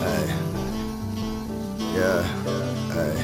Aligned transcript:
Hey. 0.00 0.26
Yeah. 1.94 2.22
Hey. 2.92 3.14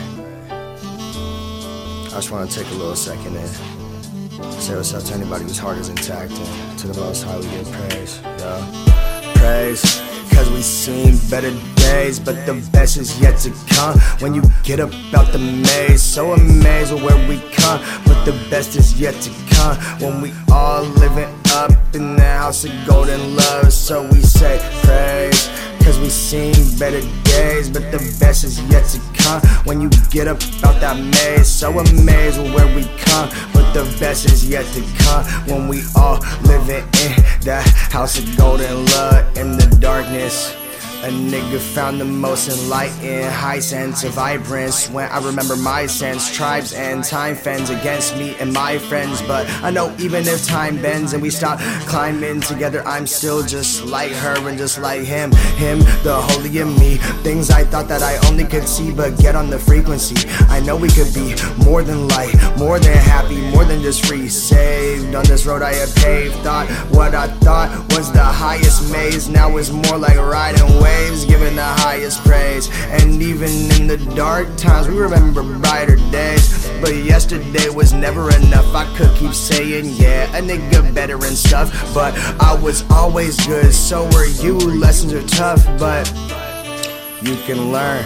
I 2.06 2.10
just 2.10 2.30
want 2.30 2.50
to 2.50 2.58
take 2.58 2.70
a 2.72 2.74
little 2.74 2.96
second 2.96 3.36
and 3.36 3.48
say 4.60 4.74
what's 4.76 4.92
up 4.94 5.04
to 5.04 5.14
anybody 5.14 5.44
whose 5.44 5.58
heart 5.58 5.78
is 5.78 5.88
intact 5.88 6.32
and 6.32 6.78
to 6.78 6.88
the 6.88 7.00
most 7.00 7.22
high 7.22 7.36
we 7.38 7.44
give 7.44 7.70
praise. 7.70 8.20
Yeah. 8.22 9.32
Praise. 9.36 10.02
Cause 10.32 10.50
we 10.50 10.62
seen 10.62 11.16
better 11.30 11.50
days, 11.76 12.20
but 12.20 12.46
the 12.46 12.54
best 12.70 12.96
is 12.96 13.20
yet 13.20 13.38
to 13.40 13.50
come. 13.74 13.98
When 14.20 14.34
you 14.34 14.42
get 14.62 14.78
up 14.78 14.92
out 15.12 15.32
the 15.32 15.38
maze, 15.38 16.02
so 16.02 16.32
amazed 16.32 16.92
with 16.92 17.02
where 17.02 17.28
we 17.28 17.40
come, 17.52 17.80
but 18.04 18.24
the 18.24 18.32
best 18.50 18.76
is 18.76 19.00
yet 19.00 19.14
to 19.22 19.30
come. 19.50 19.76
When 20.00 20.20
we 20.20 20.32
all 20.52 20.84
living 20.84 21.34
up 21.52 21.72
in 21.94 22.14
the 22.16 22.22
house 22.22 22.64
of 22.64 22.70
golden 22.86 23.34
love, 23.34 23.72
so 23.72 24.02
we 24.12 24.20
say 24.20 24.58
praise. 24.84 25.48
Cause 25.84 25.98
we 25.98 26.08
seen 26.08 26.54
better 26.78 27.00
days, 27.24 27.68
but 27.68 27.90
the 27.90 27.98
best 28.20 28.44
is 28.44 28.60
yet 28.70 28.84
to 28.88 29.00
come. 29.14 29.40
When 29.64 29.80
you 29.80 29.90
get 30.10 30.28
up 30.28 30.38
out 30.64 30.80
that 30.80 30.98
maze, 30.98 31.48
so 31.48 31.78
amazed 31.78 32.40
with 32.40 32.54
where 32.54 32.74
we 32.76 32.84
come, 32.98 33.28
but 33.52 33.72
the 33.72 33.84
best 33.98 34.26
is 34.26 34.48
yet 34.48 34.66
to 34.74 34.82
come. 34.98 35.24
When 35.46 35.68
we 35.68 35.82
all 35.96 36.20
living 36.42 36.84
in 37.04 37.14
that 37.42 37.66
house 37.90 38.18
of 38.18 38.36
golden 38.36 38.84
love 38.86 39.36
in 39.36 39.52
the 39.52 39.76
darkness. 39.80 40.54
A 41.04 41.10
nigga 41.10 41.60
found 41.60 42.00
the 42.00 42.04
most 42.04 42.48
enlightened, 42.48 43.32
high 43.32 43.60
sense 43.60 44.02
of 44.02 44.14
vibrance. 44.14 44.90
When 44.90 45.08
I 45.08 45.24
remember 45.24 45.54
my 45.54 45.86
sense, 45.86 46.34
tribes 46.34 46.72
and 46.72 47.04
time 47.04 47.36
fends 47.36 47.70
against 47.70 48.16
me 48.16 48.34
and 48.40 48.52
my 48.52 48.78
friends. 48.78 49.22
But 49.22 49.48
I 49.62 49.70
know 49.70 49.94
even 50.00 50.26
if 50.26 50.44
time 50.44 50.82
bends 50.82 51.12
and 51.12 51.22
we 51.22 51.30
stop 51.30 51.60
climbing 51.86 52.40
together, 52.40 52.82
I'm 52.84 53.06
still 53.06 53.44
just 53.46 53.84
like 53.84 54.10
her 54.10 54.48
and 54.48 54.58
just 54.58 54.80
like 54.80 55.02
him. 55.02 55.30
Him, 55.56 55.78
the 56.02 56.16
holy 56.20 56.58
in 56.58 56.76
me. 56.76 56.96
Things 57.22 57.48
I 57.50 57.62
thought 57.62 57.86
that 57.86 58.02
I 58.02 58.18
only 58.28 58.44
could 58.44 58.66
see, 58.66 58.90
but 58.90 59.16
get 59.18 59.36
on 59.36 59.50
the 59.50 59.58
frequency. 59.58 60.28
I 60.48 60.58
know 60.58 60.76
we 60.76 60.88
could 60.88 61.14
be 61.14 61.36
more 61.64 61.84
than 61.84 62.08
light, 62.08 62.34
more 62.58 62.80
than 62.80 62.96
happy, 62.96 63.40
more 63.52 63.64
than 63.64 63.82
just 63.82 64.04
free. 64.04 64.28
Saved 64.28 65.14
on 65.14 65.24
this 65.26 65.46
road 65.46 65.62
I 65.62 65.74
have 65.74 65.94
paved. 65.94 66.34
Thought 66.42 66.68
what 66.90 67.14
I 67.14 67.28
thought 67.38 67.70
was 67.94 68.10
the 68.10 68.24
highest 68.24 68.90
maze, 68.90 69.28
now 69.28 69.56
it's 69.58 69.70
more 69.70 69.96
like 69.96 70.16
riding 70.16 70.66
waves 70.80 70.87
waves, 70.88 71.24
giving 71.24 71.56
the 71.56 71.70
highest 71.84 72.24
praise. 72.24 72.68
And 73.00 73.22
even 73.22 73.50
in 73.76 73.86
the 73.86 73.98
dark 74.14 74.48
times, 74.56 74.88
we 74.88 74.96
remember 74.96 75.42
brighter 75.58 75.96
days. 76.10 76.68
But 76.80 76.94
yesterday 76.94 77.68
was 77.68 77.92
never 77.92 78.34
enough. 78.34 78.74
I 78.74 78.84
could 78.96 79.14
keep 79.16 79.34
saying, 79.34 79.86
yeah, 79.96 80.36
a 80.36 80.40
nigga 80.40 80.94
better 80.94 81.16
and 81.16 81.36
stuff. 81.36 81.68
But 81.94 82.16
I 82.40 82.54
was 82.54 82.84
always 82.90 83.34
good, 83.46 83.74
so 83.74 84.04
were 84.14 84.26
you. 84.26 84.54
Lessons 84.58 85.12
are 85.12 85.26
tough, 85.26 85.64
but 85.78 86.06
you 87.22 87.36
can 87.46 87.72
learn. 87.72 88.04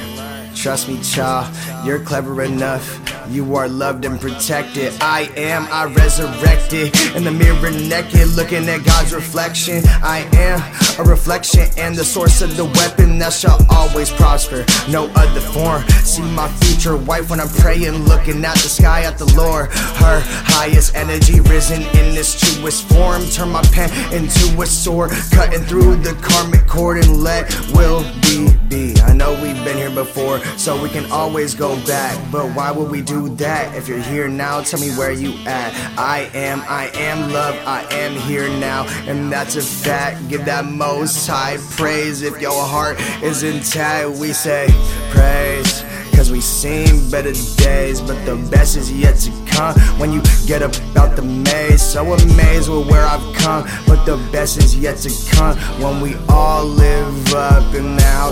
Trust 0.54 0.88
me, 0.88 1.00
child, 1.02 1.54
you're 1.84 2.00
clever 2.00 2.42
enough. 2.42 3.11
You 3.28 3.56
are 3.56 3.68
loved 3.68 4.04
and 4.04 4.20
protected. 4.20 4.92
I 5.00 5.30
am, 5.36 5.66
I 5.70 5.84
resurrected. 5.84 6.94
In 7.16 7.24
the 7.24 7.30
mirror, 7.30 7.70
naked, 7.70 8.28
looking 8.36 8.68
at 8.68 8.84
God's 8.84 9.14
reflection. 9.14 9.82
I 10.02 10.28
am 10.34 10.60
a 10.98 11.08
reflection 11.08 11.68
and 11.76 11.94
the 11.94 12.04
source 12.04 12.42
of 12.42 12.56
the 12.56 12.64
weapon 12.64 13.18
that 13.18 13.32
shall 13.32 13.58
always 13.70 14.10
prosper. 14.10 14.64
No 14.90 15.10
other 15.14 15.40
form. 15.40 15.82
See 16.04 16.22
my 16.22 16.48
future 16.48 16.96
wife 16.96 17.30
when 17.30 17.40
I'm 17.40 17.48
praying, 17.48 17.94
looking 18.04 18.44
at 18.44 18.54
the 18.54 18.68
sky 18.68 19.04
at 19.04 19.18
the 19.18 19.32
Lord. 19.34 19.70
Her 19.72 20.20
highest 20.24 20.94
energy 20.94 21.40
risen 21.40 21.82
in 21.82 22.14
this 22.14 22.38
truest 22.38 22.88
form. 22.88 23.24
Turn 23.26 23.50
my 23.50 23.62
pen 23.72 23.90
into 24.12 24.60
a 24.60 24.66
sword, 24.66 25.10
cutting 25.30 25.62
through 25.62 25.96
the 25.96 26.14
karmic 26.22 26.66
cord 26.66 26.98
and 26.98 27.22
let 27.22 27.50
will 27.72 28.02
be 28.22 28.48
be. 28.68 28.94
I 29.02 29.12
know 29.12 29.32
we've 29.42 29.62
been 29.64 29.76
here 29.76 29.90
before, 29.90 30.38
so 30.56 30.82
we 30.82 30.88
can 30.88 31.10
always 31.12 31.54
go 31.54 31.76
back. 31.86 32.18
But 32.32 32.46
why 32.56 32.70
would 32.70 32.90
we 32.90 33.02
do 33.02 33.21
that? 33.30 33.74
If 33.76 33.88
you're 33.88 33.98
here 33.98 34.28
now, 34.28 34.60
tell 34.60 34.80
me 34.80 34.90
where 34.96 35.12
you 35.12 35.32
at. 35.46 35.72
I 35.98 36.30
am, 36.34 36.60
I 36.68 36.90
am 36.94 37.32
love, 37.32 37.54
I 37.66 37.82
am 37.92 38.12
here 38.20 38.48
now, 38.58 38.86
and 39.08 39.30
that's 39.32 39.56
a 39.56 39.62
fact. 39.62 40.28
Give 40.28 40.44
that 40.44 40.64
most 40.64 41.26
high 41.26 41.58
praise 41.76 42.22
if 42.22 42.40
your 42.40 42.62
heart 42.64 43.00
is 43.22 43.42
intact. 43.42 44.10
We 44.18 44.32
say 44.32 44.68
praise. 45.10 45.84
Cause 46.14 46.30
we 46.30 46.40
seen 46.40 47.10
better 47.10 47.32
days, 47.56 48.00
but 48.00 48.24
the 48.24 48.36
best 48.50 48.76
is 48.76 48.92
yet 48.92 49.16
to 49.20 49.30
come. 49.46 49.74
When 49.98 50.12
you 50.12 50.22
get 50.46 50.62
up 50.62 50.72
out 50.96 51.16
the 51.16 51.22
maze, 51.22 51.82
so 51.82 52.12
amazed 52.12 52.70
with 52.70 52.88
where 52.88 53.04
I've 53.04 53.34
come, 53.36 53.64
but 53.88 54.04
the 54.04 54.18
best 54.30 54.58
is 54.58 54.76
yet 54.76 54.98
to 54.98 55.10
come. 55.34 55.56
When 55.80 56.00
we 56.00 56.14
all 56.28 56.64
live 56.64 57.31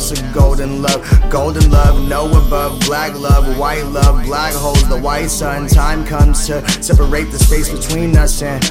of 0.01 0.33
golden 0.33 0.81
love, 0.81 1.05
golden 1.29 1.71
love, 1.71 2.09
no 2.09 2.27
above, 2.27 2.81
black 2.81 3.13
love, 3.19 3.59
white 3.59 3.85
love, 3.85 4.25
black 4.25 4.55
holes, 4.55 4.89
the 4.89 4.99
white 4.99 5.29
sun. 5.29 5.69
Time 5.69 6.07
comes 6.07 6.47
to 6.47 6.67
separate 6.83 7.31
the 7.31 7.39
space 7.39 7.69
between 7.69 8.17
us 8.17 8.41
and 8.41 8.65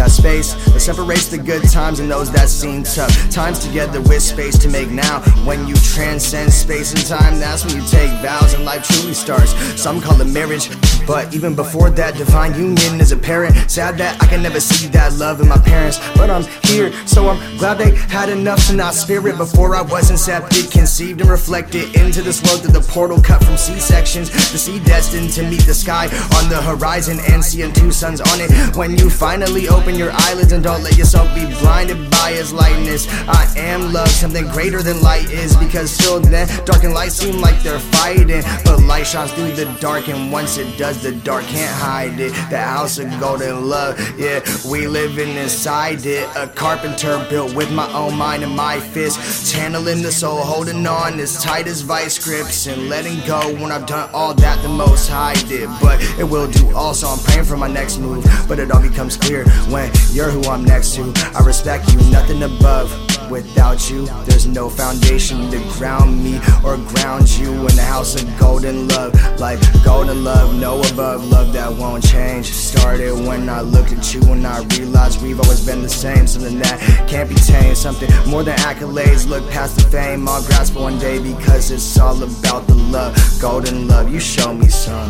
that 0.00 0.10
space 0.10 0.54
that 0.72 0.80
separates 0.80 1.28
the 1.28 1.36
good 1.36 1.62
times 1.70 2.00
and 2.00 2.10
those 2.10 2.32
that 2.32 2.48
seem 2.48 2.82
tough. 2.82 3.12
Times 3.30 3.58
together 3.58 4.00
with 4.00 4.22
space 4.22 4.56
to 4.56 4.68
make 4.68 4.88
now. 4.90 5.20
When 5.44 5.68
you 5.68 5.74
transcend 5.76 6.50
space 6.52 6.94
and 6.94 7.04
time, 7.06 7.38
that's 7.38 7.66
when 7.66 7.76
you 7.76 7.86
take 7.86 8.10
vows 8.22 8.54
and 8.54 8.64
life 8.64 8.82
truly 8.88 9.12
starts. 9.12 9.52
Some 9.80 10.00
call 10.00 10.18
it 10.20 10.32
marriage, 10.32 10.70
but 11.06 11.34
even 11.34 11.54
before 11.54 11.90
that, 11.90 12.16
divine 12.16 12.54
union 12.54 12.98
is 12.98 13.12
apparent. 13.12 13.54
Sad 13.70 13.98
that 13.98 14.22
I 14.22 14.26
can 14.26 14.42
never 14.42 14.58
see 14.58 14.88
that 14.88 15.12
love 15.14 15.40
in 15.42 15.48
my 15.48 15.58
parents, 15.58 15.98
but 16.16 16.30
I'm 16.30 16.44
here, 16.64 16.92
so 17.06 17.28
I'm 17.28 17.58
glad 17.58 17.76
they 17.76 17.94
had 18.08 18.30
enough 18.30 18.66
to 18.68 18.74
not 18.74 18.94
spirit 18.94 19.36
before 19.36 19.76
I 19.76 19.82
was 19.82 20.10
incepted, 20.10 20.72
conceived 20.72 21.20
and 21.20 21.28
reflected 21.28 21.94
into 21.94 22.22
this 22.22 22.42
world 22.44 22.62
through 22.62 22.72
the 22.72 22.86
portal 22.88 23.20
cut 23.20 23.44
from 23.44 23.58
C 23.58 23.78
sections. 23.78 24.30
The 24.50 24.56
sea 24.56 24.80
destined 24.80 25.30
to 25.34 25.42
meet 25.42 25.66
the 25.66 25.74
sky 25.74 26.06
on 26.38 26.48
the 26.48 26.62
horizon 26.62 27.18
and 27.28 27.44
seeing 27.44 27.72
two 27.74 27.92
suns 27.92 28.22
on 28.22 28.40
it. 28.40 28.50
When 28.76 28.96
you 28.96 29.10
finally 29.10 29.68
open 29.68 29.89
open 29.90 29.98
your 29.98 30.12
eyelids 30.12 30.52
and 30.52 30.62
don't 30.62 30.84
let 30.84 30.96
yourself 30.96 31.34
be 31.34 31.44
blinded 31.60 32.10
by 32.10 32.30
his 32.32 32.52
lightness. 32.52 33.08
I 33.26 33.52
am 33.56 33.92
love, 33.92 34.08
something 34.08 34.46
greater 34.48 34.82
than 34.82 35.00
light 35.02 35.30
is, 35.30 35.56
because 35.56 35.96
till 35.98 36.20
then, 36.20 36.46
dark 36.64 36.84
and 36.84 36.94
light 36.94 37.10
seem 37.10 37.40
like 37.40 37.60
they're 37.62 37.80
fighting. 37.80 38.42
But 38.64 38.82
light 38.82 39.06
shines 39.06 39.32
through 39.32 39.52
the 39.52 39.64
dark, 39.80 40.08
and 40.08 40.30
once 40.30 40.58
it 40.58 40.78
does, 40.78 41.02
the 41.02 41.12
dark 41.12 41.44
can't 41.44 41.74
hide 41.74 42.20
it. 42.20 42.32
The 42.50 42.58
house 42.58 42.98
of 42.98 43.08
golden 43.18 43.68
love, 43.68 43.98
yeah, 44.16 44.40
we 44.70 44.86
living 44.86 45.34
inside 45.36 46.06
it. 46.06 46.28
A 46.36 46.46
carpenter 46.46 47.26
built 47.28 47.54
with 47.54 47.72
my 47.72 47.90
own 47.92 48.16
mind 48.16 48.44
and 48.44 48.54
my 48.54 48.78
fist, 48.78 49.52
channeling 49.52 50.02
the 50.02 50.12
soul, 50.12 50.38
holding 50.42 50.86
on 50.86 51.18
as 51.18 51.42
tight 51.42 51.66
as 51.66 51.80
vice 51.80 52.18
grips, 52.22 52.66
and 52.68 52.88
letting 52.88 53.18
go 53.26 53.40
when 53.54 53.72
I've 53.72 53.86
done 53.86 54.08
all 54.12 54.34
that 54.34 54.62
the 54.62 54.68
most 54.68 55.08
high 55.08 55.34
did. 55.48 55.68
But 55.80 56.00
it 56.18 56.24
will 56.24 56.48
do 56.48 56.76
also, 56.76 57.08
I'm 57.08 57.18
praying 57.18 57.44
for 57.44 57.56
my 57.56 57.68
next 57.68 57.98
move, 57.98 58.24
but 58.46 58.60
it 58.60 58.70
all 58.70 58.82
becomes 58.82 59.16
clear 59.16 59.44
when 59.80 59.92
you're 60.12 60.30
who 60.30 60.42
I'm 60.44 60.64
next 60.64 60.94
to. 60.96 61.12
I 61.34 61.44
respect 61.44 61.92
you, 61.92 61.98
nothing 62.10 62.42
above. 62.42 62.90
Without 63.30 63.88
you, 63.88 64.06
there's 64.26 64.46
no 64.46 64.68
foundation 64.68 65.50
to 65.52 65.58
ground 65.78 66.22
me 66.22 66.40
or 66.64 66.76
ground 66.92 67.30
you 67.38 67.52
in 67.52 67.76
the 67.76 67.82
house 67.82 68.20
of 68.20 68.26
golden 68.38 68.88
love. 68.88 69.14
Like 69.38 69.60
golden 69.84 70.24
love, 70.24 70.58
no 70.58 70.80
above, 70.92 71.24
love 71.24 71.52
that 71.52 71.72
won't 71.72 72.04
change. 72.04 72.46
Started 72.46 73.12
when 73.12 73.48
I 73.48 73.60
looked 73.60 73.92
at 73.92 74.12
you 74.12 74.20
and 74.32 74.44
I 74.44 74.64
realized 74.76 75.22
we've 75.22 75.40
always 75.40 75.64
been 75.64 75.82
the 75.82 75.88
same. 75.88 76.26
Something 76.26 76.58
that 76.58 77.06
can't 77.08 77.28
be 77.28 77.36
tamed, 77.36 77.76
something 77.76 78.10
more 78.28 78.42
than 78.42 78.56
accolades. 78.58 79.28
Look 79.28 79.48
past 79.50 79.76
the 79.76 79.84
fame, 79.84 80.28
I'll 80.28 80.44
grasp 80.44 80.74
one 80.74 80.98
day 80.98 81.22
because 81.22 81.70
it's 81.70 81.98
all 81.98 82.20
about 82.20 82.66
the 82.66 82.74
love. 82.74 83.16
Golden 83.40 83.86
love, 83.86 84.12
you 84.12 84.18
show 84.18 84.52
me 84.52 84.68
some 84.68 85.08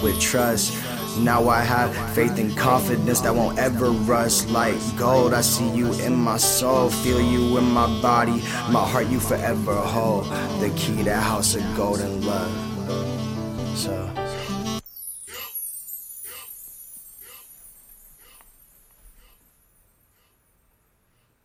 with 0.00 0.20
trust. 0.20 0.85
Now 1.18 1.48
I 1.48 1.62
have 1.62 1.94
faith 2.14 2.38
and 2.38 2.56
confidence 2.56 3.20
that 3.22 3.34
won't 3.34 3.58
ever 3.58 3.90
rust 3.90 4.50
like 4.50 4.76
gold. 4.96 5.32
I 5.32 5.40
see 5.40 5.68
you 5.70 5.92
in 5.94 6.14
my 6.14 6.36
soul, 6.36 6.90
feel 6.90 7.20
you 7.20 7.58
in 7.58 7.64
my 7.64 7.86
body, 8.02 8.42
my 8.70 8.86
heart 8.86 9.06
you 9.06 9.20
forever 9.20 9.74
hold. 9.74 10.26
The 10.60 10.72
key 10.76 11.02
to 11.04 11.14
house 11.14 11.54
of 11.54 11.62
golden 11.76 12.24
love. 12.26 12.65